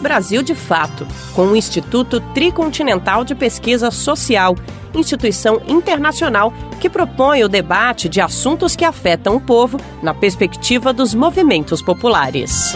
Brasil 0.00 0.42
de 0.42 0.54
Fato, 0.56 1.06
com 1.34 1.46
o 1.46 1.56
Instituto 1.56 2.20
Tricontinental 2.34 3.24
de 3.24 3.34
Pesquisa 3.34 3.90
Social, 3.92 4.56
instituição 4.92 5.62
internacional 5.68 6.52
que 6.80 6.90
propõe 6.90 7.44
o 7.44 7.48
debate 7.48 8.08
de 8.08 8.20
assuntos 8.20 8.74
que 8.74 8.84
afetam 8.84 9.36
o 9.36 9.40
povo 9.40 9.78
na 10.02 10.12
perspectiva 10.12 10.92
dos 10.92 11.14
movimentos 11.14 11.80
populares. 11.80 12.72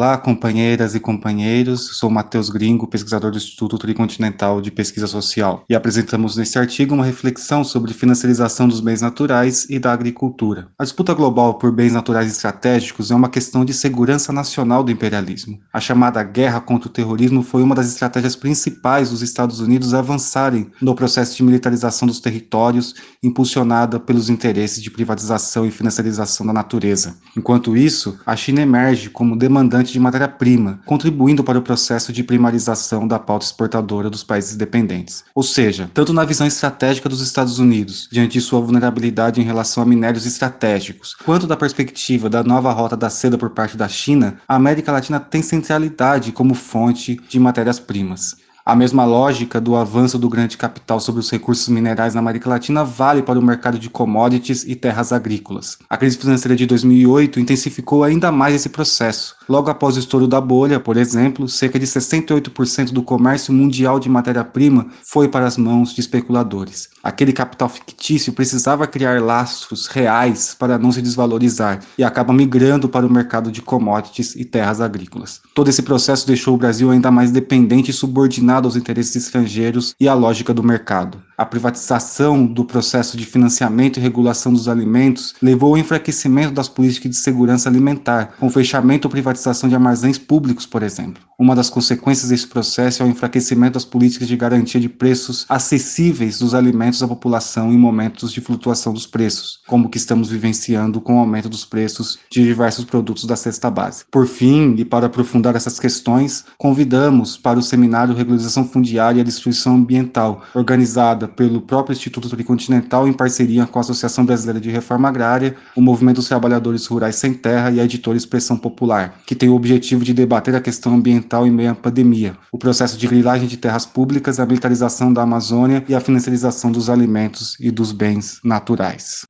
Olá, 0.00 0.16
companheiras 0.16 0.94
e 0.94 0.98
companheiros. 0.98 1.98
Sou 1.98 2.08
Matheus 2.08 2.48
Gringo, 2.48 2.86
pesquisador 2.86 3.30
do 3.30 3.36
Instituto 3.36 3.76
Tricontinental 3.76 4.58
de 4.62 4.70
Pesquisa 4.70 5.06
Social, 5.06 5.62
e 5.68 5.74
apresentamos 5.74 6.38
neste 6.38 6.58
artigo 6.58 6.94
uma 6.94 7.04
reflexão 7.04 7.62
sobre 7.62 7.92
financiarização 7.92 8.66
dos 8.66 8.80
bens 8.80 9.02
naturais 9.02 9.66
e 9.68 9.78
da 9.78 9.92
agricultura. 9.92 10.68
A 10.78 10.84
disputa 10.84 11.12
global 11.12 11.58
por 11.58 11.70
bens 11.70 11.92
naturais 11.92 12.32
estratégicos 12.32 13.10
é 13.10 13.14
uma 13.14 13.28
questão 13.28 13.62
de 13.62 13.74
segurança 13.74 14.32
nacional 14.32 14.82
do 14.82 14.90
imperialismo. 14.90 15.60
A 15.70 15.80
chamada 15.80 16.22
guerra 16.22 16.62
contra 16.62 16.88
o 16.88 16.92
terrorismo 16.92 17.42
foi 17.42 17.62
uma 17.62 17.74
das 17.74 17.88
estratégias 17.88 18.34
principais 18.34 19.10
dos 19.10 19.20
Estados 19.20 19.60
Unidos 19.60 19.92
avançarem 19.92 20.70
no 20.80 20.94
processo 20.94 21.36
de 21.36 21.42
militarização 21.42 22.08
dos 22.08 22.20
territórios, 22.20 22.94
impulsionada 23.22 24.00
pelos 24.00 24.30
interesses 24.30 24.82
de 24.82 24.90
privatização 24.90 25.66
e 25.66 25.70
financiarização 25.70 26.46
da 26.46 26.54
natureza. 26.54 27.18
Enquanto 27.36 27.76
isso, 27.76 28.18
a 28.24 28.34
China 28.34 28.62
emerge 28.62 29.10
como 29.10 29.36
demandante 29.36 29.89
de 29.92 30.00
matéria-prima, 30.00 30.80
contribuindo 30.84 31.44
para 31.44 31.58
o 31.58 31.62
processo 31.62 32.12
de 32.12 32.22
primarização 32.22 33.06
da 33.06 33.18
pauta 33.18 33.44
exportadora 33.44 34.10
dos 34.10 34.24
países 34.24 34.56
dependentes. 34.56 35.24
Ou 35.34 35.42
seja, 35.42 35.90
tanto 35.92 36.12
na 36.12 36.24
visão 36.24 36.46
estratégica 36.46 37.08
dos 37.08 37.20
Estados 37.20 37.58
Unidos, 37.58 38.08
diante 38.10 38.32
de 38.32 38.40
sua 38.40 38.60
vulnerabilidade 38.60 39.40
em 39.40 39.44
relação 39.44 39.82
a 39.82 39.86
minérios 39.86 40.26
estratégicos, 40.26 41.14
quanto 41.14 41.46
da 41.46 41.56
perspectiva 41.56 42.28
da 42.28 42.42
nova 42.42 42.72
rota 42.72 42.96
da 42.96 43.10
seda 43.10 43.38
por 43.38 43.50
parte 43.50 43.76
da 43.76 43.88
China, 43.88 44.38
a 44.46 44.56
América 44.56 44.92
Latina 44.92 45.20
tem 45.20 45.42
centralidade 45.42 46.32
como 46.32 46.54
fonte 46.54 47.20
de 47.28 47.38
matérias-primas. 47.38 48.36
A 48.64 48.76
mesma 48.76 49.06
lógica 49.06 49.58
do 49.58 49.74
avanço 49.74 50.18
do 50.18 50.28
grande 50.28 50.58
capital 50.58 51.00
sobre 51.00 51.20
os 51.20 51.30
recursos 51.30 51.66
minerais 51.68 52.14
na 52.14 52.20
América 52.20 52.50
Latina 52.50 52.84
vale 52.84 53.22
para 53.22 53.38
o 53.38 53.42
mercado 53.42 53.78
de 53.78 53.88
commodities 53.88 54.64
e 54.64 54.76
terras 54.76 55.12
agrícolas. 55.12 55.78
A 55.88 55.96
crise 55.96 56.18
financeira 56.18 56.54
de 56.54 56.66
2008 56.66 57.40
intensificou 57.40 58.04
ainda 58.04 58.30
mais 58.30 58.54
esse 58.54 58.68
processo. 58.68 59.34
Logo 59.48 59.70
após 59.70 59.96
o 59.96 59.98
estouro 59.98 60.28
da 60.28 60.40
bolha, 60.40 60.78
por 60.78 60.98
exemplo, 60.98 61.48
cerca 61.48 61.78
de 61.78 61.86
68% 61.86 62.92
do 62.92 63.02
comércio 63.02 63.52
mundial 63.52 63.98
de 63.98 64.10
matéria-prima 64.10 64.88
foi 65.02 65.26
para 65.26 65.46
as 65.46 65.56
mãos 65.56 65.94
de 65.94 66.00
especuladores. 66.00 66.90
Aquele 67.02 67.32
capital 67.32 67.68
fictício 67.68 68.32
precisava 68.34 68.86
criar 68.86 69.22
lastros 69.22 69.86
reais 69.86 70.54
para 70.56 70.78
não 70.78 70.92
se 70.92 71.00
desvalorizar 71.00 71.80
e 71.96 72.04
acaba 72.04 72.32
migrando 72.32 72.90
para 72.90 73.06
o 73.06 73.12
mercado 73.12 73.50
de 73.50 73.62
commodities 73.62 74.36
e 74.36 74.44
terras 74.44 74.82
agrícolas. 74.82 75.40
Todo 75.54 75.68
esse 75.68 75.82
processo 75.82 76.26
deixou 76.26 76.54
o 76.54 76.58
Brasil 76.58 76.90
ainda 76.90 77.10
mais 77.10 77.30
dependente 77.30 77.90
e 77.90 77.94
subordinado 77.94 78.49
aos 78.66 78.76
interesses 78.76 79.16
estrangeiros 79.16 79.94
e 80.00 80.08
à 80.08 80.14
lógica 80.14 80.52
do 80.52 80.62
mercado. 80.62 81.22
A 81.40 81.46
privatização 81.46 82.44
do 82.44 82.66
processo 82.66 83.16
de 83.16 83.24
financiamento 83.24 83.96
e 83.96 84.02
regulação 84.02 84.52
dos 84.52 84.68
alimentos 84.68 85.34
levou 85.40 85.70
ao 85.70 85.78
enfraquecimento 85.78 86.52
das 86.52 86.68
políticas 86.68 87.12
de 87.12 87.16
segurança 87.16 87.66
alimentar, 87.66 88.34
com 88.38 88.50
fechamento 88.50 89.08
ou 89.08 89.10
privatização 89.10 89.66
de 89.66 89.74
armazéns 89.74 90.18
públicos, 90.18 90.66
por 90.66 90.82
exemplo. 90.82 91.22
Uma 91.38 91.56
das 91.56 91.70
consequências 91.70 92.28
desse 92.28 92.46
processo 92.46 93.02
é 93.02 93.06
o 93.06 93.08
enfraquecimento 93.08 93.72
das 93.72 93.86
políticas 93.86 94.28
de 94.28 94.36
garantia 94.36 94.78
de 94.78 94.90
preços 94.90 95.46
acessíveis 95.48 96.40
dos 96.40 96.54
alimentos 96.54 97.02
à 97.02 97.08
população 97.08 97.72
em 97.72 97.78
momentos 97.78 98.30
de 98.30 98.42
flutuação 98.42 98.92
dos 98.92 99.06
preços, 99.06 99.60
como 99.66 99.86
o 99.86 99.88
que 99.88 99.96
estamos 99.96 100.28
vivenciando 100.28 101.00
com 101.00 101.16
o 101.16 101.20
aumento 101.20 101.48
dos 101.48 101.64
preços 101.64 102.18
de 102.30 102.44
diversos 102.44 102.84
produtos 102.84 103.24
da 103.24 103.36
cesta 103.36 103.70
base. 103.70 104.04
Por 104.10 104.26
fim, 104.26 104.74
e 104.76 104.84
para 104.84 105.06
aprofundar 105.06 105.56
essas 105.56 105.80
questões, 105.80 106.44
convidamos 106.58 107.38
para 107.38 107.58
o 107.58 107.62
seminário 107.62 108.14
Regularização 108.14 108.68
Fundiária 108.68 109.22
e 109.22 109.24
Destruição 109.24 109.76
Ambiental, 109.76 110.42
organizada 110.54 111.29
pelo 111.36 111.60
próprio 111.60 111.92
Instituto 111.92 112.28
Tricontinental 112.28 113.08
em 113.08 113.12
parceria 113.12 113.66
com 113.66 113.78
a 113.78 113.82
Associação 113.82 114.24
Brasileira 114.24 114.60
de 114.60 114.70
Reforma 114.70 115.08
Agrária, 115.08 115.56
o 115.76 115.80
Movimento 115.80 116.16
dos 116.16 116.28
Trabalhadores 116.28 116.86
Rurais 116.86 117.16
Sem 117.16 117.32
Terra 117.32 117.70
e 117.70 117.80
a 117.80 117.84
editora 117.84 118.16
Expressão 118.16 118.56
Popular, 118.56 119.14
que 119.26 119.34
tem 119.34 119.48
o 119.48 119.54
objetivo 119.54 120.04
de 120.04 120.12
debater 120.12 120.54
a 120.54 120.60
questão 120.60 120.94
ambiental 120.94 121.46
em 121.46 121.50
meio 121.50 121.70
à 121.70 121.74
pandemia, 121.74 122.34
o 122.52 122.58
processo 122.58 122.96
de 122.98 123.06
grilagem 123.06 123.48
de 123.48 123.56
terras 123.56 123.86
públicas, 123.86 124.38
a 124.40 124.46
militarização 124.46 125.12
da 125.12 125.22
Amazônia 125.22 125.84
e 125.88 125.94
a 125.94 126.00
financiarização 126.00 126.70
dos 126.70 126.90
alimentos 126.90 127.56
e 127.60 127.70
dos 127.70 127.92
bens 127.92 128.40
naturais. 128.44 129.24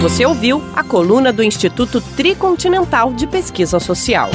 Você 0.00 0.24
ouviu 0.24 0.62
a 0.76 0.84
coluna 0.84 1.32
do 1.32 1.42
Instituto 1.42 2.00
Tricontinental 2.00 3.12
de 3.12 3.26
Pesquisa 3.26 3.80
Social. 3.80 4.30